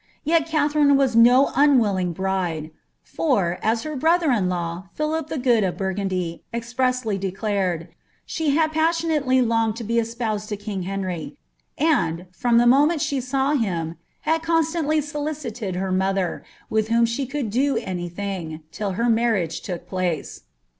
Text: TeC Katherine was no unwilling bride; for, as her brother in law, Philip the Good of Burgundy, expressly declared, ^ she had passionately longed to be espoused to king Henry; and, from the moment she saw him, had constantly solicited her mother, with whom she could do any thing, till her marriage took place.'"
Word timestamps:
TeC 0.25 0.47
Katherine 0.47 0.97
was 0.97 1.15
no 1.15 1.51
unwilling 1.55 2.11
bride; 2.11 2.71
for, 3.03 3.59
as 3.61 3.83
her 3.83 3.95
brother 3.95 4.31
in 4.31 4.49
law, 4.49 4.87
Philip 4.95 5.27
the 5.27 5.37
Good 5.37 5.63
of 5.63 5.77
Burgundy, 5.77 6.41
expressly 6.51 7.19
declared, 7.19 7.81
^ 7.81 7.87
she 8.25 8.55
had 8.55 8.71
passionately 8.71 9.43
longed 9.43 9.75
to 9.75 9.83
be 9.83 9.99
espoused 9.99 10.49
to 10.49 10.57
king 10.57 10.81
Henry; 10.89 11.37
and, 11.77 12.25
from 12.31 12.57
the 12.57 12.65
moment 12.65 12.99
she 12.99 13.21
saw 13.21 13.51
him, 13.53 13.95
had 14.21 14.41
constantly 14.41 15.01
solicited 15.01 15.75
her 15.75 15.91
mother, 15.91 16.43
with 16.67 16.87
whom 16.87 17.05
she 17.05 17.27
could 17.27 17.51
do 17.51 17.77
any 17.77 18.09
thing, 18.09 18.61
till 18.71 18.93
her 18.93 19.07
marriage 19.07 19.61
took 19.61 19.85
place.'" 19.87 20.41